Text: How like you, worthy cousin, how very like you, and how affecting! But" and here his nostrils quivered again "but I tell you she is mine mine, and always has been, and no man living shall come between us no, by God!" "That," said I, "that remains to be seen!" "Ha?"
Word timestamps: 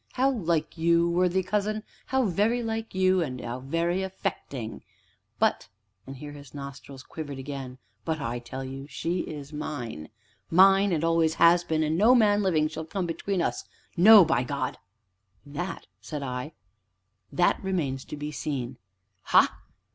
How 0.13 0.31
like 0.31 0.79
you, 0.79 1.07
worthy 1.07 1.43
cousin, 1.43 1.83
how 2.07 2.23
very 2.23 2.63
like 2.63 2.95
you, 2.95 3.21
and 3.21 3.39
how 3.39 3.63
affecting! 3.71 4.81
But" 5.37 5.67
and 6.07 6.15
here 6.15 6.31
his 6.31 6.55
nostrils 6.55 7.03
quivered 7.03 7.37
again 7.37 7.77
"but 8.03 8.19
I 8.19 8.39
tell 8.39 8.63
you 8.63 8.87
she 8.87 9.19
is 9.19 9.53
mine 9.53 10.09
mine, 10.49 10.91
and 10.91 11.03
always 11.03 11.35
has 11.35 11.63
been, 11.63 11.83
and 11.83 11.99
no 11.99 12.15
man 12.15 12.41
living 12.41 12.67
shall 12.67 12.85
come 12.85 13.05
between 13.05 13.43
us 13.43 13.65
no, 13.95 14.25
by 14.25 14.41
God!" 14.41 14.79
"That," 15.45 15.85
said 16.01 16.23
I, 16.23 16.53
"that 17.31 17.61
remains 17.61 18.03
to 18.05 18.17
be 18.17 18.31
seen!" 18.31 18.79
"Ha?" 19.25 19.55